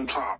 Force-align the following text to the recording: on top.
on 0.00 0.06
top. 0.06 0.39